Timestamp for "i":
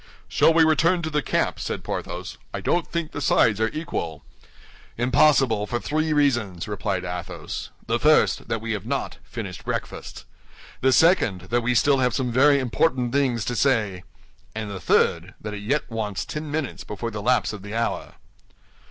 2.55-2.59